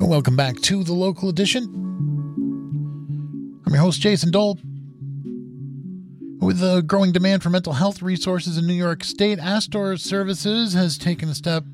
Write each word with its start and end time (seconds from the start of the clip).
Welcome 0.00 0.36
back 0.36 0.60
to 0.62 0.82
the 0.82 0.92
local 0.92 1.28
edition. 1.28 1.64
I'm 3.64 3.72
your 3.72 3.82
host, 3.82 4.00
Jason 4.00 4.30
Dole. 4.30 4.58
With 6.40 6.58
the 6.58 6.82
growing 6.86 7.12
demand 7.12 7.42
for 7.42 7.50
mental 7.50 7.72
health 7.72 8.02
resources 8.02 8.58
in 8.58 8.66
New 8.66 8.74
York 8.74 9.04
State, 9.04 9.38
Astor 9.38 9.96
Services 9.96 10.72
has 10.72 10.98
taken 10.98 11.28
a 11.28 11.34
step 11.34 11.64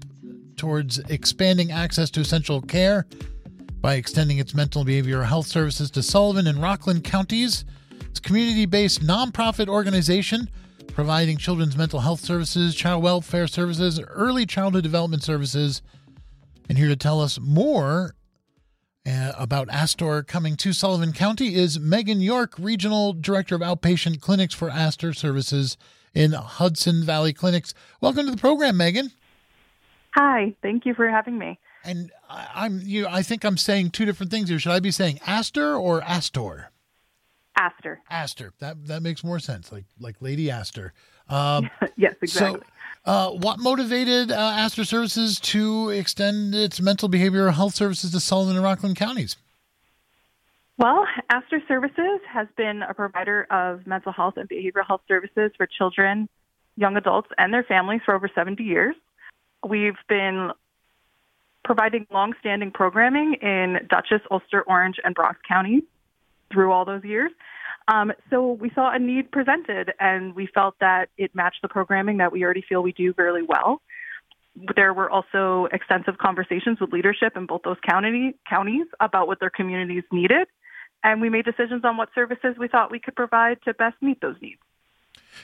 towards 0.56 0.98
expanding 1.08 1.72
access 1.72 2.10
to 2.10 2.20
essential 2.20 2.60
care 2.60 3.06
by 3.80 3.94
extending 3.94 4.38
its 4.38 4.54
mental 4.54 4.82
and 4.82 4.90
behavioral 4.90 5.24
health 5.24 5.46
services 5.46 5.90
to 5.92 6.02
Sullivan 6.02 6.46
and 6.46 6.60
Rockland 6.60 7.04
counties. 7.04 7.64
It's 8.02 8.18
a 8.18 8.22
community 8.22 8.66
based 8.66 9.02
nonprofit 9.02 9.68
organization 9.68 10.50
providing 10.92 11.36
children's 11.38 11.76
mental 11.76 12.00
health 12.00 12.20
services, 12.20 12.74
child 12.74 13.02
welfare 13.02 13.46
services, 13.46 14.00
early 14.08 14.44
childhood 14.44 14.82
development 14.82 15.22
services. 15.22 15.82
And 16.70 16.78
here 16.78 16.86
to 16.86 16.94
tell 16.94 17.20
us 17.20 17.40
more 17.40 18.14
uh, 19.04 19.32
about 19.36 19.68
Astor 19.70 20.22
coming 20.22 20.54
to 20.58 20.72
Sullivan 20.72 21.12
County 21.12 21.56
is 21.56 21.80
Megan 21.80 22.20
York, 22.20 22.54
Regional 22.60 23.12
Director 23.12 23.56
of 23.56 23.60
Outpatient 23.60 24.20
Clinics 24.20 24.54
for 24.54 24.70
Astor 24.70 25.12
Services 25.12 25.76
in 26.14 26.30
Hudson 26.30 27.02
Valley 27.02 27.32
Clinics. 27.32 27.74
Welcome 28.00 28.26
to 28.26 28.30
the 28.30 28.36
program, 28.36 28.76
Megan. 28.76 29.10
Hi, 30.14 30.54
thank 30.62 30.86
you 30.86 30.94
for 30.94 31.08
having 31.08 31.38
me. 31.38 31.58
And 31.82 32.12
I, 32.28 32.66
am 32.66 32.80
you. 32.84 33.08
I 33.08 33.22
think 33.22 33.42
I'm 33.42 33.56
saying 33.56 33.90
two 33.90 34.04
different 34.04 34.30
things 34.30 34.48
here. 34.48 34.60
Should 34.60 34.70
I 34.70 34.78
be 34.78 34.92
saying 34.92 35.18
Astor 35.26 35.74
or 35.74 36.02
Astor? 36.02 36.70
Astor. 37.56 38.00
Astor. 38.08 38.52
That 38.60 38.86
that 38.86 39.02
makes 39.02 39.24
more 39.24 39.40
sense. 39.40 39.72
Like 39.72 39.86
like 39.98 40.22
Lady 40.22 40.52
Astor. 40.52 40.92
Um, 41.28 41.68
yes, 41.96 42.14
exactly. 42.22 42.60
So, 42.60 42.66
uh, 43.04 43.30
what 43.30 43.58
motivated 43.58 44.30
uh, 44.30 44.34
Astor 44.34 44.84
Services 44.84 45.40
to 45.40 45.90
extend 45.90 46.54
its 46.54 46.80
mental 46.80 47.08
behavioral 47.08 47.52
health 47.52 47.74
services 47.74 48.10
to 48.12 48.20
Sullivan 48.20 48.56
and 48.56 48.64
Rockland 48.64 48.96
counties? 48.96 49.36
Well, 50.76 51.06
Astor 51.28 51.60
Services 51.68 52.20
has 52.28 52.48
been 52.56 52.82
a 52.82 52.94
provider 52.94 53.46
of 53.50 53.86
mental 53.86 54.12
health 54.12 54.34
and 54.36 54.48
behavioral 54.48 54.86
health 54.86 55.02
services 55.08 55.50
for 55.56 55.66
children, 55.66 56.28
young 56.76 56.96
adults, 56.96 57.28
and 57.36 57.52
their 57.52 57.64
families 57.64 58.00
for 58.04 58.14
over 58.14 58.30
70 58.34 58.62
years. 58.62 58.94
We've 59.66 59.98
been 60.08 60.52
providing 61.64 62.06
long-standing 62.10 62.70
programming 62.70 63.34
in 63.42 63.86
Dutchess, 63.88 64.22
Ulster, 64.30 64.62
Orange, 64.62 64.96
and 65.04 65.14
Bronx 65.14 65.38
counties 65.46 65.82
through 66.50 66.72
all 66.72 66.84
those 66.84 67.04
years. 67.04 67.30
Um, 67.88 68.12
so 68.30 68.52
we 68.52 68.70
saw 68.74 68.92
a 68.92 68.98
need 68.98 69.32
presented, 69.32 69.92
and 69.98 70.34
we 70.34 70.46
felt 70.46 70.76
that 70.80 71.08
it 71.16 71.34
matched 71.34 71.62
the 71.62 71.68
programming 71.68 72.18
that 72.18 72.30
we 72.32 72.44
already 72.44 72.62
feel 72.68 72.82
we 72.82 72.92
do 72.92 73.14
really 73.16 73.42
well. 73.42 73.82
There 74.76 74.92
were 74.92 75.10
also 75.10 75.68
extensive 75.72 76.18
conversations 76.18 76.80
with 76.80 76.92
leadership 76.92 77.36
in 77.36 77.46
both 77.46 77.62
those 77.62 77.78
county, 77.88 78.34
counties 78.48 78.86
about 79.00 79.26
what 79.26 79.40
their 79.40 79.50
communities 79.50 80.04
needed, 80.12 80.46
and 81.02 81.20
we 81.20 81.30
made 81.30 81.44
decisions 81.44 81.84
on 81.84 81.96
what 81.96 82.10
services 82.14 82.56
we 82.58 82.68
thought 82.68 82.90
we 82.90 83.00
could 83.00 83.16
provide 83.16 83.62
to 83.62 83.74
best 83.74 83.96
meet 84.00 84.20
those 84.20 84.36
needs. 84.40 84.60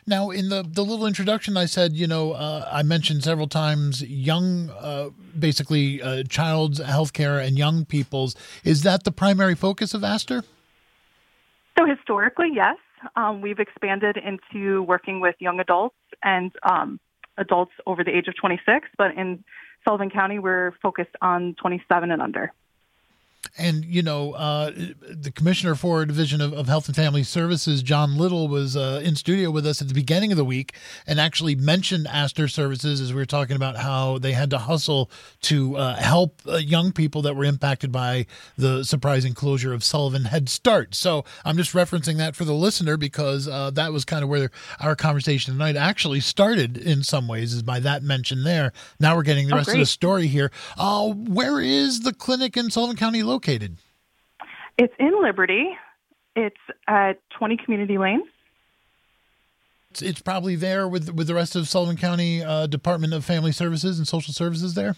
Now, 0.06 0.31
in 0.31 0.48
the 0.48 0.62
the 0.62 0.84
little 0.84 1.06
introduction, 1.06 1.56
I 1.56 1.67
said, 1.67 1.93
you 1.95 2.06
know, 2.06 2.33
uh, 2.33 2.69
I 2.71 2.83
mentioned 2.83 3.25
several 3.25 3.48
times 3.48 4.03
young, 4.03 4.71
uh, 4.71 5.11
basically, 5.39 6.03
uh, 6.03 6.25
child's 6.25 6.81
healthcare 6.81 7.45
and 7.45 7.56
young 7.56 7.84
people's. 7.84 8.37
Is 8.65 8.83
that 8.83 9.05
the 9.05 9.12
primary 9.12 9.55
focus 9.55 9.95
of 9.95 10.05
Astor? 10.05 10.43
So 11.78 11.84
historically, 11.84 12.48
yes, 12.55 12.77
um, 13.16 13.41
we've 13.41 13.58
expanded 13.58 14.16
into 14.16 14.82
working 14.82 15.20
with 15.20 15.34
young 15.38 15.60
adults 15.60 15.96
and 16.22 16.50
um, 16.69 16.98
adults 17.36 17.72
over 17.86 18.02
the 18.02 18.16
age 18.16 18.28
of 18.28 18.36
26. 18.36 18.88
But 18.96 19.14
in 19.14 19.44
Sullivan 19.86 20.10
County, 20.10 20.38
we're 20.38 20.72
focused 20.82 21.14
on 21.20 21.54
27 21.60 22.10
and 22.10 22.22
under. 22.22 22.52
And 23.59 23.85
you 23.85 24.03
know, 24.03 24.33
uh, 24.33 24.71
the 25.09 25.33
commissioner 25.35 25.75
for 25.75 26.05
Division 26.05 26.41
of, 26.41 26.53
of, 26.53 26.67
Health 26.67 26.89
and 26.89 26.97
Family 26.97 27.23
Services, 27.23 27.83
John 27.83 28.17
Liddle, 28.19 28.49
was 28.49 28.77
uh, 28.77 29.00
in 29.03 29.17
studio 29.17 29.50
with 29.50 29.67
us 29.67 29.81
at 29.81 29.89
the 29.89 29.94
beginning 29.94 30.31
of 30.31 30.37
the 30.37 30.44
week 30.44 30.75
and 31.06 31.19
actually 31.19 31.55
mentioned 31.55 32.06
Astor 32.06 32.49
Services 32.49 33.00
as 33.00 33.15
we 33.15 33.21
were 33.21 33.27
talking 33.27 33.56
about 33.56 33.77
how 33.77 34.19
they 34.19 34.33
had 34.33 34.50
to 34.50 34.59
hustle 34.59 35.11
to 35.43 35.77
uh, 35.77 35.97
help 35.97 36.43
uh, 36.47 36.56
young 36.56 36.93
people 36.93 37.22
that 37.22 37.34
were 37.34 37.45
impacted 37.45 37.91
by 37.91 38.27
the 38.59 38.84
surprising 38.84 39.33
closure 39.33 39.72
of 39.72 39.83
Sullivan 39.83 40.25
Head 40.25 40.50
Start. 40.50 40.95
So 40.95 41.25
I'm 41.45 41.56
just 41.56 41.72
referencing 41.72 42.19
that 42.19 42.37
for 42.37 42.45
the 42.45 42.53
listener 42.53 42.99
because 42.99 43.49
uh, 43.49 43.71
that 43.71 43.91
was 43.91 44.05
kind 44.05 44.22
of 44.22 44.28
where 44.28 44.50
our 44.81 44.95
conversation 44.95 45.55
tonight 45.55 45.77
actually 45.77 46.21
started 46.21 46.77
in 46.77 47.03
some 47.03 47.27
ways, 47.27 47.55
is 47.55 47.62
by 47.62 47.81
that 47.81 48.03
mention 48.03 48.45
there. 48.45 48.72
Now 49.00 49.16
we're 49.16 49.22
getting 49.22 49.49
the 49.49 49.55
oh, 49.55 49.59
rest 49.59 49.69
great. 49.69 49.77
of 49.77 49.81
the 49.81 49.87
story 49.87 50.27
here. 50.27 50.50
Uh, 50.77 51.09
where 51.09 51.59
is 51.59 52.00
the 52.00 52.12
clinic 52.12 52.56
in 52.59 52.71
Sullivan 52.71 52.97
County 52.97 53.22
located? 53.22 53.46
Located? 53.47 53.77
It's 54.79 54.95
in 54.99 55.12
Liberty. 55.23 55.77
It's 56.34 56.57
at 56.87 57.19
20 57.39 57.57
Community 57.57 57.99
Lane. 57.99 58.23
It's, 59.91 60.03
it's 60.03 60.21
probably 60.21 60.57
there 60.57 60.87
with 60.87 61.15
with 61.15 61.27
the 61.27 61.34
rest 61.34 61.57
of 61.57 61.69
Sullivan 61.69 61.97
County 61.97 62.43
uh, 62.43 62.67
Department 62.67 63.15
of 63.15 63.25
Family 63.25 63.53
Services 63.53 63.99
and 63.99 64.07
Social 64.07 64.34
Services 64.34 64.75
there. 64.75 64.95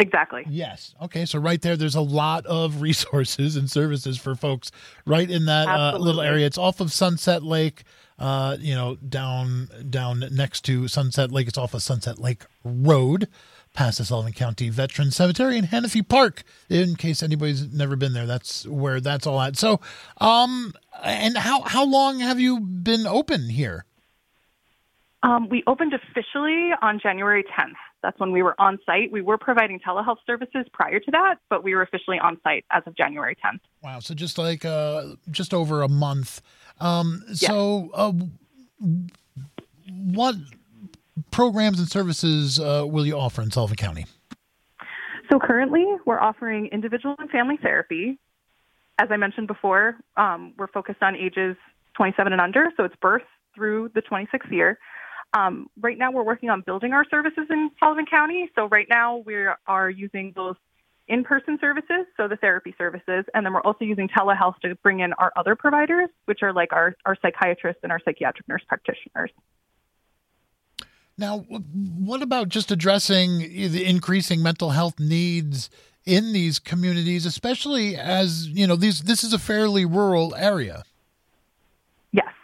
Exactly. 0.00 0.42
Yes. 0.48 0.94
Okay. 1.00 1.24
So 1.24 1.38
right 1.38 1.62
there, 1.62 1.76
there's 1.76 1.94
a 1.94 2.00
lot 2.02 2.44
of 2.46 2.82
resources 2.82 3.56
and 3.56 3.70
services 3.70 4.18
for 4.18 4.34
folks 4.34 4.70
right 5.06 5.30
in 5.30 5.46
that 5.46 5.68
uh, 5.68 5.96
little 5.96 6.20
area. 6.20 6.46
It's 6.46 6.58
off 6.58 6.80
of 6.80 6.92
Sunset 6.92 7.42
Lake. 7.42 7.84
Uh, 8.16 8.56
you 8.60 8.74
know, 8.74 8.94
down 8.96 9.68
down 9.90 10.22
next 10.30 10.64
to 10.66 10.86
Sunset 10.86 11.32
Lake. 11.32 11.48
It's 11.48 11.58
off 11.58 11.74
of 11.74 11.82
Sunset 11.82 12.18
Lake 12.18 12.44
Road 12.62 13.28
past 13.74 13.98
the 13.98 14.04
Sullivan 14.04 14.32
County 14.32 14.70
Veteran 14.70 15.10
Cemetery 15.10 15.58
in 15.58 15.66
Hanofee 15.66 16.08
Park. 16.08 16.44
In 16.70 16.96
case 16.96 17.22
anybody's 17.22 17.70
never 17.72 17.96
been 17.96 18.14
there, 18.14 18.26
that's 18.26 18.66
where 18.66 19.00
that's 19.00 19.26
all 19.26 19.40
at. 19.40 19.56
So, 19.56 19.80
um, 20.18 20.72
and 21.02 21.36
how 21.36 21.60
how 21.62 21.84
long 21.84 22.20
have 22.20 22.40
you 22.40 22.60
been 22.60 23.06
open 23.06 23.50
here? 23.50 23.84
Um, 25.22 25.48
we 25.48 25.62
opened 25.66 25.94
officially 25.94 26.70
on 26.82 27.00
January 27.02 27.44
10th. 27.44 27.72
That's 28.02 28.20
when 28.20 28.30
we 28.30 28.42
were 28.42 28.54
on 28.60 28.78
site. 28.84 29.10
We 29.10 29.22
were 29.22 29.38
providing 29.38 29.80
telehealth 29.80 30.18
services 30.26 30.66
prior 30.74 31.00
to 31.00 31.10
that, 31.12 31.36
but 31.48 31.64
we 31.64 31.74
were 31.74 31.80
officially 31.80 32.18
on 32.18 32.38
site 32.42 32.66
as 32.70 32.82
of 32.86 32.94
January 32.94 33.36
10th. 33.42 33.60
Wow! 33.82 34.00
So 34.00 34.14
just 34.14 34.38
like 34.38 34.64
uh, 34.64 35.16
just 35.30 35.52
over 35.52 35.82
a 35.82 35.88
month. 35.88 36.40
Um, 36.80 37.22
so, 37.32 37.90
uh, 37.94 38.12
what 39.88 40.36
programs 41.30 41.78
and 41.78 41.88
services 41.88 42.58
uh, 42.58 42.84
will 42.86 43.06
you 43.06 43.16
offer 43.16 43.42
in 43.42 43.50
Sullivan 43.50 43.76
County? 43.76 44.06
So 45.30 45.38
currently, 45.38 45.84
we're 46.04 46.20
offering 46.20 46.66
individual 46.66 47.16
and 47.18 47.30
family 47.30 47.56
therapy. 47.62 48.18
As 48.98 49.08
I 49.10 49.16
mentioned 49.16 49.48
before, 49.48 49.96
um, 50.16 50.54
we're 50.56 50.68
focused 50.68 51.02
on 51.02 51.16
ages 51.16 51.56
27 51.96 52.32
and 52.32 52.40
under, 52.40 52.70
so 52.76 52.84
it's 52.84 52.96
birth 53.00 53.22
through 53.54 53.90
the 53.94 54.02
26th 54.02 54.50
year. 54.50 54.78
Um, 55.32 55.68
right 55.80 55.98
now, 55.98 56.12
we're 56.12 56.24
working 56.24 56.50
on 56.50 56.60
building 56.60 56.92
our 56.92 57.04
services 57.08 57.46
in 57.50 57.70
Sullivan 57.80 58.06
County. 58.06 58.50
So 58.54 58.66
right 58.66 58.86
now, 58.88 59.18
we 59.18 59.34
are 59.66 59.90
using 59.90 60.32
both 60.32 60.56
in-person 61.08 61.58
services, 61.60 62.06
so 62.16 62.28
the 62.28 62.36
therapy 62.36 62.74
services, 62.78 63.24
and 63.34 63.44
then 63.44 63.52
we're 63.52 63.62
also 63.62 63.84
using 63.84 64.08
telehealth 64.08 64.58
to 64.60 64.74
bring 64.76 65.00
in 65.00 65.12
our 65.14 65.32
other 65.36 65.54
providers, 65.54 66.08
which 66.26 66.42
are 66.42 66.52
like 66.52 66.72
our, 66.72 66.96
our 67.04 67.16
psychiatrists 67.20 67.80
and 67.82 67.92
our 67.92 68.00
psychiatric 68.04 68.48
nurse 68.48 68.62
practitioners. 68.66 69.30
Now, 71.16 71.38
what 71.38 72.22
about 72.22 72.48
just 72.48 72.72
addressing 72.72 73.38
the 73.38 73.84
increasing 73.84 74.42
mental 74.42 74.70
health 74.70 74.98
needs 74.98 75.70
in 76.04 76.32
these 76.32 76.58
communities, 76.58 77.24
especially 77.24 77.96
as 77.96 78.48
you 78.48 78.66
know 78.66 78.76
these 78.76 79.02
this 79.02 79.22
is 79.22 79.32
a 79.32 79.38
fairly 79.38 79.84
rural 79.84 80.34
area? 80.34 80.82
Yes, 82.12 82.34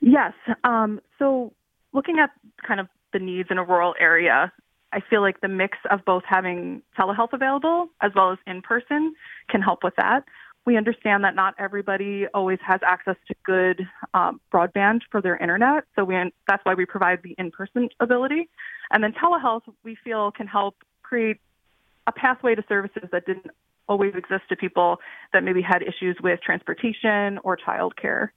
yes. 0.00 0.32
Um, 0.64 1.00
so, 1.18 1.52
looking 1.92 2.18
at 2.18 2.30
kind 2.66 2.80
of 2.80 2.88
the 3.12 3.18
needs 3.18 3.48
in 3.50 3.58
a 3.58 3.64
rural 3.64 3.94
area, 4.00 4.50
I 4.92 5.00
feel 5.00 5.20
like 5.20 5.40
the 5.40 5.48
mix 5.48 5.76
of 5.90 6.04
both 6.04 6.22
having 6.26 6.82
telehealth 6.98 7.32
available 7.32 7.88
as 8.00 8.12
well 8.14 8.32
as 8.32 8.38
in 8.46 8.62
person 8.62 9.14
can 9.48 9.60
help 9.60 9.84
with 9.84 9.94
that 9.96 10.24
we 10.66 10.76
understand 10.76 11.24
that 11.24 11.34
not 11.34 11.54
everybody 11.58 12.26
always 12.34 12.58
has 12.66 12.80
access 12.86 13.16
to 13.28 13.34
good 13.44 13.86
um, 14.14 14.40
broadband 14.52 15.00
for 15.10 15.20
their 15.22 15.36
internet. 15.36 15.84
So 15.96 16.04
we, 16.04 16.14
that's 16.46 16.64
why 16.64 16.74
we 16.74 16.84
provide 16.84 17.20
the 17.22 17.34
in-person 17.38 17.88
ability. 17.98 18.48
And 18.90 19.02
then 19.02 19.12
telehealth, 19.12 19.62
we 19.82 19.96
feel, 20.04 20.30
can 20.30 20.46
help 20.46 20.76
create 21.02 21.38
a 22.06 22.12
pathway 22.12 22.54
to 22.54 22.64
services 22.68 23.08
that 23.12 23.26
didn't 23.26 23.50
always 23.88 24.14
exist 24.14 24.42
to 24.48 24.56
people 24.56 24.98
that 25.32 25.42
maybe 25.42 25.62
had 25.62 25.82
issues 25.82 26.16
with 26.22 26.40
transportation 26.40 27.38
or 27.42 27.56
childcare. 27.56 28.28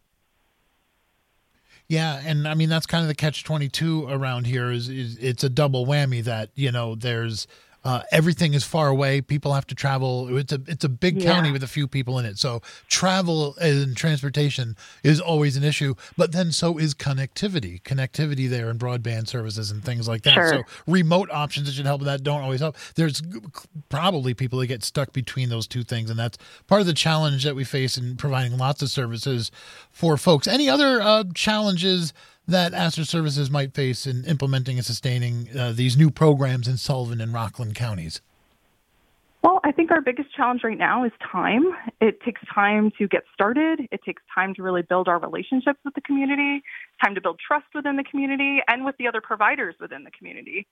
Yeah, 1.87 2.21
and 2.25 2.47
I 2.47 2.53
mean 2.53 2.69
that's 2.69 2.85
kind 2.85 3.01
of 3.03 3.07
the 3.09 3.15
catch 3.15 3.43
twenty 3.43 3.67
two 3.67 4.07
around 4.07 4.47
here 4.47 4.71
is, 4.71 4.89
is 4.89 5.17
it's 5.17 5.43
a 5.43 5.49
double 5.49 5.85
whammy 5.85 6.23
that 6.23 6.49
you 6.55 6.71
know 6.71 6.95
there's 6.95 7.45
uh, 7.83 8.01
everything 8.11 8.53
is 8.53 8.63
far 8.63 8.87
away. 8.87 9.19
People 9.21 9.53
have 9.53 9.67
to 9.67 9.75
travel. 9.75 10.37
It's 10.37 10.53
a 10.53 10.61
it's 10.67 10.83
a 10.85 10.89
big 10.89 11.21
Yeah. 11.21 11.33
county 11.33 11.51
with 11.51 11.63
a 11.63 11.67
few 11.67 11.87
people 11.87 12.17
in 12.19 12.25
it, 12.25 12.37
so 12.39 12.61
travel 12.87 13.55
and 13.57 13.95
transportation 13.97 14.75
is 15.03 15.19
always 15.19 15.57
an 15.57 15.63
issue. 15.63 15.95
But 16.17 16.31
then 16.31 16.51
so 16.51 16.77
is 16.77 16.93
connectivity, 16.93 17.81
connectivity 17.83 18.49
there 18.49 18.69
and 18.69 18.79
broadband 18.79 19.27
services 19.27 19.69
and 19.71 19.83
things 19.83 20.07
like 20.07 20.23
that. 20.23 20.33
Sure. 20.33 20.49
So 20.49 20.63
remote 20.87 21.29
options 21.31 21.67
that 21.67 21.73
should 21.73 21.85
help 21.85 21.99
with 21.99 22.07
that 22.07 22.23
don't 22.23 22.41
always 22.41 22.61
help. 22.61 22.77
There's 22.95 23.21
probably 23.89 24.33
people 24.33 24.59
that 24.59 24.67
get 24.67 24.83
stuck 24.83 25.11
between 25.13 25.49
those 25.49 25.67
two 25.67 25.83
things, 25.83 26.09
and 26.09 26.17
that's 26.17 26.37
part 26.67 26.81
of 26.81 26.87
the 26.87 26.93
challenge 26.93 27.43
that 27.43 27.55
we 27.55 27.63
face 27.63 27.97
in 27.97 28.15
providing 28.15 28.57
lots 28.57 28.81
of 28.81 28.89
services 28.89 29.51
for 29.91 30.17
folks. 30.17 30.47
Any 30.47 30.69
other 30.69 31.01
uh, 31.01 31.25
challenges? 31.33 32.13
That 32.47 32.73
Astor 32.73 33.05
Services 33.05 33.49
might 33.49 33.73
face 33.73 34.05
in 34.05 34.25
implementing 34.25 34.77
and 34.77 34.85
sustaining 34.85 35.47
uh, 35.57 35.71
these 35.71 35.95
new 35.95 36.09
programs 36.09 36.67
in 36.67 36.77
Sullivan 36.77 37.21
and 37.21 37.33
Rockland 37.33 37.75
counties. 37.75 38.21
Well, 39.43 39.59
I 39.63 39.71
think 39.71 39.91
our 39.91 40.01
biggest 40.01 40.33
challenge 40.33 40.61
right 40.63 40.77
now 40.77 41.03
is 41.03 41.11
time. 41.31 41.63
It 41.99 42.21
takes 42.21 42.41
time 42.53 42.91
to 42.97 43.07
get 43.07 43.23
started. 43.33 43.81
It 43.91 44.01
takes 44.05 44.21
time 44.33 44.53
to 44.55 44.63
really 44.63 44.81
build 44.81 45.07
our 45.07 45.19
relationships 45.19 45.79
with 45.83 45.93
the 45.95 46.01
community, 46.01 46.63
time 47.03 47.15
to 47.15 47.21
build 47.21 47.39
trust 47.45 47.65
within 47.75 47.97
the 47.97 48.03
community 48.03 48.59
and 48.67 48.85
with 48.85 48.95
the 48.97 49.07
other 49.07 49.21
providers 49.21 49.75
within 49.81 50.05
the 50.05 50.11
community. 50.11 50.65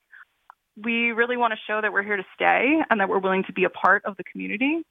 We 0.81 1.11
really 1.11 1.35
want 1.35 1.51
to 1.51 1.59
show 1.67 1.81
that 1.81 1.91
we're 1.91 2.03
here 2.03 2.15
to 2.15 2.25
stay 2.33 2.79
and 2.89 2.99
that 3.01 3.09
we're 3.09 3.19
willing 3.19 3.43
to 3.47 3.53
be 3.53 3.65
a 3.65 3.69
part 3.69 4.05
of 4.05 4.15
the 4.15 4.23
community. 4.23 4.83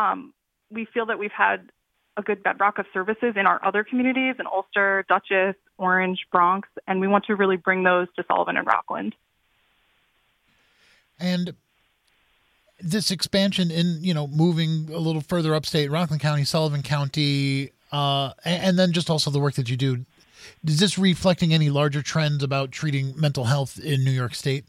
Um, 0.00 0.32
we 0.70 0.86
feel 0.92 1.06
that 1.06 1.18
we've 1.18 1.30
had 1.30 1.70
a 2.16 2.22
good 2.22 2.42
bedrock 2.42 2.78
of 2.78 2.86
services 2.92 3.34
in 3.36 3.46
our 3.46 3.64
other 3.64 3.84
communities 3.84 4.36
in 4.38 4.46
Ulster, 4.46 5.04
Dutchess, 5.08 5.54
Orange, 5.78 6.26
Bronx, 6.30 6.68
and 6.86 7.00
we 7.00 7.08
want 7.08 7.24
to 7.26 7.36
really 7.36 7.56
bring 7.56 7.82
those 7.84 8.08
to 8.16 8.24
Sullivan 8.28 8.56
and 8.56 8.66
Rockland. 8.66 9.14
And 11.18 11.54
this 12.80 13.10
expansion 13.10 13.70
in, 13.70 13.98
you 14.00 14.14
know, 14.14 14.26
moving 14.26 14.88
a 14.92 14.98
little 14.98 15.20
further 15.20 15.54
upstate, 15.54 15.90
Rockland 15.90 16.20
County, 16.20 16.44
Sullivan 16.44 16.82
County, 16.82 17.72
uh, 17.92 18.32
and 18.44 18.78
then 18.78 18.92
just 18.92 19.10
also 19.10 19.30
the 19.30 19.40
work 19.40 19.54
that 19.54 19.68
you 19.68 19.76
do, 19.76 20.04
is 20.64 20.80
this 20.80 20.98
reflecting 20.98 21.52
any 21.52 21.70
larger 21.70 22.02
trends 22.02 22.42
about 22.42 22.70
treating 22.70 23.18
mental 23.18 23.44
health 23.44 23.78
in 23.78 24.04
New 24.04 24.10
York 24.10 24.34
State? 24.34 24.64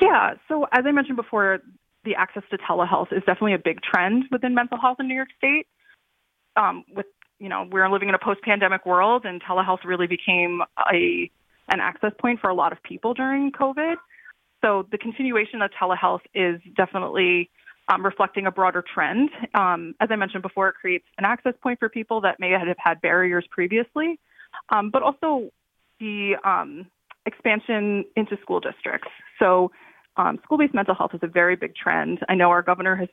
Yeah. 0.00 0.34
So 0.48 0.64
as 0.72 0.84
I 0.86 0.92
mentioned 0.92 1.16
before, 1.16 1.60
the 2.04 2.14
access 2.14 2.42
to 2.50 2.58
telehealth 2.58 3.12
is 3.12 3.20
definitely 3.20 3.54
a 3.54 3.58
big 3.58 3.80
trend 3.82 4.24
within 4.30 4.54
mental 4.54 4.78
health 4.78 4.98
in 5.00 5.08
New 5.08 5.14
York 5.14 5.28
State. 5.36 5.66
Um, 6.56 6.84
with 6.94 7.06
you 7.38 7.48
know, 7.48 7.68
we're 7.70 7.88
living 7.90 8.08
in 8.08 8.14
a 8.14 8.18
post-pandemic 8.18 8.86
world, 8.86 9.24
and 9.24 9.42
telehealth 9.42 9.84
really 9.84 10.06
became 10.06 10.62
a 10.92 11.30
an 11.68 11.80
access 11.80 12.12
point 12.18 12.40
for 12.40 12.48
a 12.48 12.54
lot 12.54 12.72
of 12.72 12.82
people 12.82 13.12
during 13.12 13.52
COVID. 13.52 13.96
So 14.62 14.86
the 14.90 14.98
continuation 14.98 15.60
of 15.62 15.70
telehealth 15.70 16.20
is 16.34 16.60
definitely 16.76 17.50
um, 17.88 18.04
reflecting 18.04 18.46
a 18.46 18.50
broader 18.50 18.82
trend. 18.94 19.30
Um, 19.54 19.94
as 20.00 20.08
I 20.10 20.16
mentioned 20.16 20.42
before, 20.42 20.68
it 20.68 20.74
creates 20.80 21.04
an 21.18 21.24
access 21.24 21.54
point 21.62 21.78
for 21.78 21.88
people 21.88 22.20
that 22.22 22.40
may 22.40 22.50
have 22.50 22.76
had 22.78 23.00
barriers 23.00 23.44
previously, 23.50 24.18
um, 24.70 24.90
but 24.90 25.02
also 25.02 25.50
the 26.00 26.36
um, 26.44 26.86
expansion 27.26 28.04
into 28.16 28.36
school 28.42 28.60
districts. 28.60 29.08
So 29.38 29.70
um, 30.16 30.38
school-based 30.44 30.74
mental 30.74 30.94
health 30.94 31.12
is 31.14 31.20
a 31.22 31.28
very 31.28 31.56
big 31.56 31.74
trend. 31.74 32.20
I 32.28 32.34
know 32.34 32.50
our 32.50 32.62
governor 32.62 32.96
has 32.96 33.08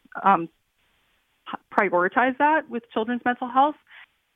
prioritized 1.72 2.38
that 2.38 2.70
with 2.70 2.84
children's 2.94 3.22
mental 3.26 3.50
health. 3.50 3.76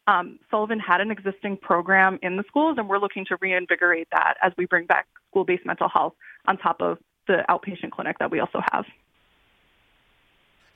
Um, 0.07 0.39
Sullivan 0.49 0.79
had 0.79 1.01
an 1.01 1.11
existing 1.11 1.57
program 1.57 2.17
in 2.21 2.37
the 2.37 2.43
schools, 2.47 2.77
and 2.77 2.87
we're 2.87 2.99
looking 2.99 3.25
to 3.25 3.37
reinvigorate 3.41 4.07
that 4.11 4.35
as 4.41 4.53
we 4.57 4.65
bring 4.65 4.85
back 4.85 5.07
school-based 5.29 5.65
mental 5.65 5.89
health 5.89 6.13
on 6.47 6.57
top 6.57 6.81
of 6.81 6.97
the 7.27 7.43
outpatient 7.49 7.91
clinic 7.91 8.17
that 8.19 8.31
we 8.31 8.39
also 8.39 8.61
have. 8.71 8.85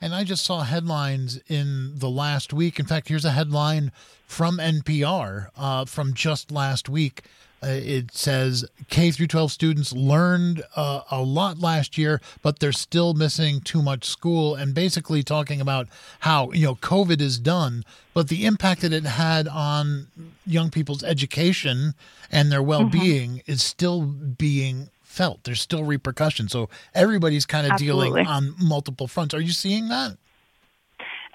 And 0.02 0.14
I 0.14 0.24
just 0.24 0.44
saw 0.44 0.62
headlines 0.62 1.40
in 1.46 1.92
the 1.98 2.10
last 2.10 2.52
week. 2.52 2.80
In 2.80 2.86
fact, 2.86 3.08
here's 3.08 3.24
a 3.24 3.30
headline 3.30 3.92
from 4.26 4.58
NPR 4.58 5.48
uh, 5.56 5.84
from 5.84 6.12
just 6.12 6.50
last 6.50 6.88
week. 6.88 7.22
Uh, 7.62 7.68
it 7.68 8.12
says 8.12 8.64
K 8.88 9.10
through 9.12 9.28
12 9.28 9.52
students 9.52 9.92
learned 9.92 10.62
uh, 10.74 11.02
a 11.10 11.22
lot 11.22 11.58
last 11.58 11.96
year, 11.96 12.20
but 12.42 12.58
they're 12.58 12.72
still 12.72 13.14
missing 13.14 13.60
too 13.60 13.82
much 13.82 14.04
school. 14.04 14.54
And 14.54 14.74
basically 14.74 15.22
talking 15.22 15.60
about 15.60 15.88
how 16.20 16.50
you 16.52 16.66
know 16.66 16.74
COVID 16.76 17.20
is 17.20 17.38
done, 17.38 17.84
but 18.14 18.28
the 18.28 18.44
impact 18.46 18.80
that 18.80 18.92
it 18.92 19.04
had 19.04 19.46
on 19.46 20.08
young 20.44 20.70
people's 20.70 21.04
education 21.04 21.94
and 22.30 22.50
their 22.50 22.62
well-being 22.62 23.42
is 23.46 23.62
still 23.62 24.02
being 24.02 24.88
felt. 25.02 25.44
There's 25.44 25.60
still 25.60 25.84
repercussions. 25.84 26.52
So 26.52 26.68
everybody's 26.94 27.46
kind 27.46 27.70
of 27.70 27.76
dealing 27.76 28.26
on 28.26 28.54
multiple 28.58 29.06
fronts. 29.06 29.34
Are 29.34 29.40
you 29.40 29.52
seeing 29.52 29.88
that? 29.88 30.16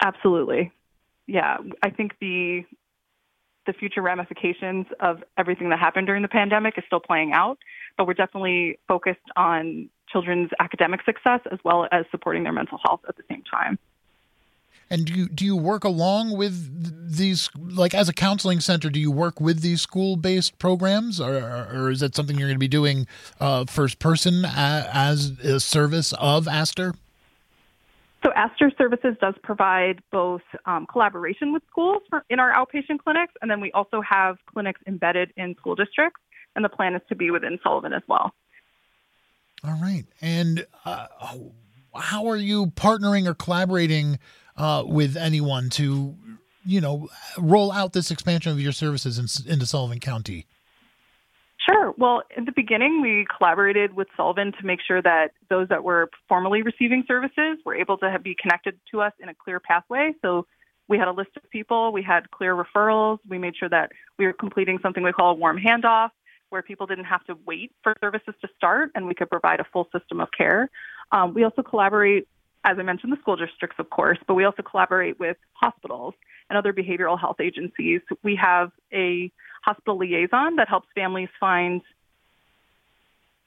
Absolutely. 0.04 0.72
Yeah, 1.28 1.58
I 1.84 1.90
think 1.90 2.14
the 2.20 2.64
the 3.68 3.74
future 3.74 4.02
ramifications 4.02 4.88
of 5.00 5.24
everything 5.38 5.70
that 5.70 5.80
happened 5.80 6.08
during 6.08 6.24
the 6.24 6.28
pandemic 6.28 6.78
is 6.78 6.84
still 6.88 7.00
playing 7.00 7.34
out, 7.34 7.60
but 7.98 8.08
we're 8.08 8.16
definitely 8.16 8.80
focused 8.88 9.20
on 9.36 9.90
children's 10.12 10.50
academic 10.60 11.02
success 11.04 11.42
as 11.52 11.60
well 11.64 11.88
as 11.92 12.06
supporting 12.10 12.44
their 12.44 12.54
mental 12.54 12.80
health 12.84 13.02
at 13.08 13.18
the 13.18 13.24
same 13.30 13.44
time. 13.44 13.78
And 14.90 15.06
do 15.06 15.14
you 15.14 15.28
do 15.28 15.44
you 15.44 15.58
work 15.58 15.84
along 15.84 16.38
with 16.38 17.12
these 17.14 17.50
like 17.58 17.94
as 17.94 18.08
a 18.08 18.14
counseling 18.14 18.62
center? 18.62 18.90
Do 18.90 19.02
you 19.02 19.12
work 19.12 19.42
with 19.42 19.60
these 19.60 19.82
school 19.82 20.16
based 20.16 20.58
programs, 20.60 21.20
or, 21.20 21.36
or 21.36 21.92
is 21.92 22.00
that 22.00 22.16
something 22.16 22.38
you're 22.38 22.48
going 22.48 22.56
to 22.56 22.60
be 22.60 22.70
doing 22.70 23.06
uh, 23.42 23.66
first 23.66 24.00
person 24.00 24.46
as 24.46 25.32
a 25.44 25.60
service 25.60 26.14
of 26.14 26.48
Astor? 26.48 26.96
So 28.24 28.32
Astor 28.36 28.72
Services 28.78 29.16
does 29.22 29.36
provide 29.44 30.02
both 30.12 30.42
um, 30.66 30.88
collaboration 30.92 31.54
with 31.54 31.64
schools 31.70 32.02
for, 32.10 32.24
in 32.30 32.40
our 32.40 32.52
outpatient 32.52 33.00
clinics, 33.04 33.34
and 33.42 33.50
then 33.50 33.62
we 33.62 33.72
also 33.74 34.02
have 34.02 34.38
clinics 34.52 34.82
embedded 34.88 35.32
in 35.38 35.56
school 35.56 35.76
districts, 35.76 36.20
and 36.56 36.66
the 36.66 36.70
plan 36.70 36.96
is 36.96 37.02
to 37.10 37.16
be 37.16 37.30
within 37.30 37.60
Sullivan 37.64 37.94
as 37.94 38.02
well. 38.08 38.34
All 39.64 39.78
right. 39.82 40.06
And 40.22 40.66
uh, 40.86 41.08
how 41.96 42.28
are 42.28 42.38
you 42.38 42.68
partnering 42.68 43.28
or 43.28 43.34
collaborating 43.34 44.20
uh, 44.56 44.84
with 44.86 45.16
anyone 45.16 45.70
to, 45.72 46.16
you 46.66 46.82
know, 46.82 47.10
roll 47.38 47.72
out 47.72 47.94
this 47.94 48.12
expansion 48.12 48.52
of 48.52 48.60
your 48.60 48.72
services 48.72 49.18
in, 49.20 49.52
into 49.52 49.66
Sullivan 49.66 50.00
County? 50.00 50.46
Well, 52.00 52.22
in 52.36 52.46
the 52.46 52.52
beginning, 52.52 53.02
we 53.02 53.26
collaborated 53.36 53.96
with 53.96 54.08
Sullivan 54.16 54.52
to 54.60 54.66
make 54.66 54.80
sure 54.88 55.02
that 55.02 55.32
those 55.50 55.68
that 55.70 55.84
were 55.84 56.12
formally 56.30 56.62
receiving 56.62 57.04
services 57.08 57.58
were 57.66 57.74
able 57.74 57.98
to 57.98 58.12
have, 58.12 58.22
be 58.22 58.36
connected 58.40 58.80
to 58.92 59.02
us 59.02 59.14
in 59.20 59.30
a 59.30 59.34
clear 59.34 59.60
pathway. 59.60 60.14
So 60.22 60.46
we 60.88 61.00
had 61.00 61.08
a 61.08 61.12
list 61.12 61.32
of 61.36 61.50
people, 61.50 61.92
we 61.92 62.04
had 62.04 62.30
clear 62.30 62.56
referrals, 62.56 63.18
we 63.28 63.40
made 63.40 63.56
sure 63.58 63.68
that 63.70 63.92
we 64.20 64.28
were 64.28 64.34
completing 64.34 64.78
something 64.82 65.04
we 65.04 65.12
call 65.12 65.32
a 65.32 65.34
warm 65.34 65.58
handoff, 65.58 66.12
where 66.50 66.62
people 66.62 66.86
didn't 66.86 67.06
have 67.06 67.24
to 67.26 67.38
wait 67.48 67.72
for 67.82 67.96
services 68.00 68.36
to 68.42 68.48
start 68.56 68.92
and 68.94 69.08
we 69.08 69.16
could 69.16 69.30
provide 69.30 69.60
a 69.60 69.66
full 69.74 69.90
system 69.92 70.22
of 70.22 70.30
care. 70.38 70.70
Um, 71.12 71.34
we 71.34 71.44
also 71.44 71.64
collaborate, 71.64 72.28
as 72.64 72.78
I 72.80 72.84
mentioned, 72.84 73.12
the 73.12 73.18
school 73.18 73.36
districts, 73.36 73.78
of 73.80 73.90
course, 73.90 74.20
but 74.28 74.36
we 74.36 74.46
also 74.46 74.62
collaborate 74.62 75.20
with 75.20 75.38
hospitals 75.54 76.14
and 76.50 76.58
other 76.58 76.74
behavioral 76.74 77.20
health 77.20 77.42
agencies. 77.42 78.02
We 78.24 78.36
have 78.36 78.72
a 78.94 79.32
hospital 79.64 79.98
liaison 79.98 80.56
that 80.56 80.70
helps 80.70 80.88
families 80.96 81.30
find 81.40 81.82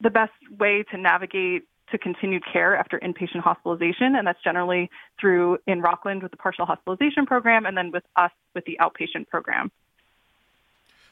the 0.00 0.11
best 0.11 0.33
way 0.59 0.85
to 0.90 0.97
navigate 0.97 1.64
to 1.90 1.99
continued 1.99 2.42
care 2.50 2.76
after 2.76 2.99
inpatient 3.00 3.40
hospitalization, 3.40 4.14
and 4.14 4.26
that's 4.26 4.42
generally 4.42 4.90
through 5.21 5.59
in 5.66 5.80
Rockland 5.80 6.23
with 6.23 6.30
the 6.30 6.37
partial 6.37 6.64
hospitalization 6.66 7.26
program, 7.26 7.66
and 7.66 7.76
then 7.76 7.90
with 7.90 8.04
us 8.16 8.30
with 8.54 8.64
the 8.64 8.78
outpatient 8.80 9.28
program. 9.28 9.71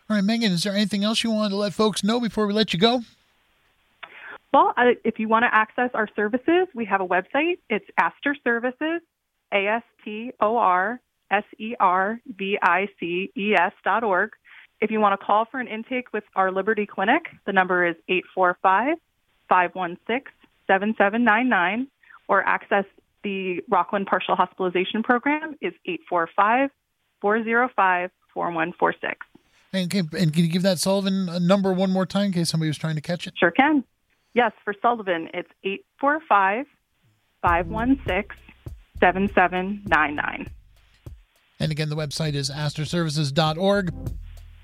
All 0.09 0.17
right, 0.17 0.25
Megan, 0.25 0.53
is 0.53 0.63
there 0.63 0.73
anything 0.73 1.05
else 1.05 1.23
you 1.23 1.31
wanted 1.31 1.51
to 1.51 1.57
let 1.57 1.75
folks 1.75 2.03
know 2.03 2.21
before 2.21 2.47
we 2.47 2.55
let 2.55 2.73
you 2.73 2.79
go? 2.79 3.03
Well, 4.53 4.73
uh, 4.77 4.93
if 5.05 5.19
you 5.19 5.29
want 5.29 5.43
to 5.43 5.55
access 5.55 5.91
our 5.93 6.09
services, 6.17 6.69
we 6.75 6.87
have 6.87 7.03
a 7.03 7.07
website. 7.07 7.59
It's 7.69 7.85
Astor 7.99 8.35
Services, 8.43 9.03
A 9.53 9.67
S 9.67 9.83
T 10.05 10.33
O 10.41 10.57
R 10.57 11.01
S 11.31 11.45
E 11.59 11.75
R 11.79 12.21
V 12.27 12.59
I 12.63 12.89
C 12.99 13.31
E 13.37 13.55
S 13.55 13.73
dot 13.85 14.05
org. 14.05 14.33
If 14.81 14.91
you 14.91 15.01
want 15.01 15.19
to 15.19 15.25
call 15.25 15.45
for 15.45 15.59
an 15.59 15.67
intake 15.67 16.13
with 16.13 16.25
our 16.37 16.53
Liberty 16.53 16.87
Clinic, 16.87 17.23
the 17.47 17.53
number 17.53 17.87
is 17.87 17.97
845 18.09 18.97
516 19.49 20.33
7799, 20.67 21.89
or 22.29 22.43
access 22.47 22.85
the 23.25 23.61
Rockland 23.69 24.07
Partial 24.07 24.37
Hospitalization 24.37 25.03
Program 25.03 25.57
is 25.61 25.73
845 25.85 26.71
405 27.21 28.11
4146. 28.33 29.27
And 29.73 29.91
can, 29.91 30.09
and 30.17 30.33
can 30.33 30.45
you 30.45 30.51
give 30.51 30.63
that 30.63 30.79
Sullivan 30.79 31.29
uh, 31.29 31.39
number 31.39 31.73
one 31.73 31.91
more 31.91 32.07
time 32.07 32.27
in 32.27 32.33
case 32.33 32.49
somebody 32.49 32.69
was 32.69 32.79
trying 32.79 32.95
to 32.95 33.01
catch 33.01 33.27
it? 33.27 33.35
Sure 33.37 33.51
can. 33.51 33.85
Yes, 34.35 34.53
for 34.65 34.75
Sullivan, 34.81 35.29
it's 35.35 35.51
845 35.65 36.67
516 37.43 38.37
7799. 39.01 40.51
And 41.61 41.73
again, 41.73 41.89
the 41.89 41.97
website 41.97 42.35
is 42.35 42.51
astorservices.org. 42.51 43.93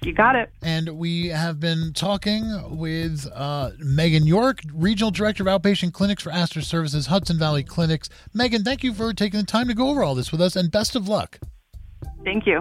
You 0.04 0.12
got 0.12 0.36
it. 0.36 0.50
And 0.60 0.98
we 0.98 1.28
have 1.28 1.58
been 1.60 1.94
talking 1.94 2.76
with 2.76 3.26
uh, 3.34 3.70
Megan 3.78 4.26
York, 4.26 4.60
Regional 4.74 5.10
Director 5.10 5.48
of 5.48 5.62
Outpatient 5.62 5.94
Clinics 5.94 6.22
for 6.22 6.30
Astor 6.30 6.60
Services, 6.60 7.06
Hudson 7.06 7.38
Valley 7.38 7.62
Clinics. 7.62 8.10
Megan, 8.34 8.64
thank 8.64 8.84
you 8.84 8.92
for 8.92 9.14
taking 9.14 9.40
the 9.40 9.46
time 9.46 9.66
to 9.68 9.74
go 9.74 9.88
over 9.88 10.02
all 10.02 10.14
this 10.14 10.30
with 10.30 10.42
us, 10.42 10.56
and 10.56 10.70
best 10.70 10.94
of 10.94 11.08
luck. 11.08 11.38
Thank 12.22 12.46
you. 12.46 12.60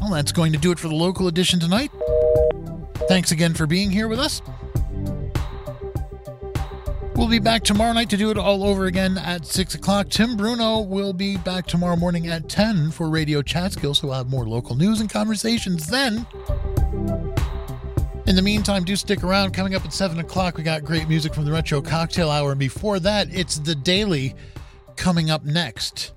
Well, 0.00 0.12
that's 0.12 0.30
going 0.30 0.52
to 0.52 0.58
do 0.58 0.70
it 0.70 0.78
for 0.78 0.86
the 0.86 0.94
local 0.94 1.26
edition 1.26 1.58
tonight. 1.58 1.90
Thanks 3.08 3.32
again 3.32 3.54
for 3.54 3.66
being 3.66 3.90
here 3.90 4.06
with 4.06 4.20
us. 4.20 4.42
We'll 7.18 7.26
be 7.26 7.40
back 7.40 7.64
tomorrow 7.64 7.92
night 7.92 8.10
to 8.10 8.16
do 8.16 8.30
it 8.30 8.38
all 8.38 8.62
over 8.62 8.86
again 8.86 9.18
at 9.18 9.44
6 9.44 9.74
o'clock. 9.74 10.08
Tim 10.08 10.36
Bruno 10.36 10.78
will 10.78 11.12
be 11.12 11.36
back 11.36 11.66
tomorrow 11.66 11.96
morning 11.96 12.28
at 12.28 12.48
10 12.48 12.92
for 12.92 13.10
Radio 13.10 13.42
Catskills, 13.42 13.98
so 13.98 14.06
we'll 14.06 14.16
have 14.16 14.30
more 14.30 14.46
local 14.46 14.76
news 14.76 15.00
and 15.00 15.10
conversations 15.10 15.88
then. 15.88 16.24
In 18.28 18.36
the 18.36 18.40
meantime, 18.40 18.84
do 18.84 18.94
stick 18.94 19.24
around. 19.24 19.52
Coming 19.52 19.74
up 19.74 19.84
at 19.84 19.92
7 19.92 20.20
o'clock, 20.20 20.56
we 20.56 20.62
got 20.62 20.84
great 20.84 21.08
music 21.08 21.34
from 21.34 21.44
the 21.44 21.50
Retro 21.50 21.82
Cocktail 21.82 22.30
Hour. 22.30 22.52
And 22.52 22.60
before 22.60 23.00
that, 23.00 23.26
it's 23.34 23.58
The 23.58 23.74
Daily 23.74 24.36
coming 24.94 25.28
up 25.28 25.44
next. 25.44 26.12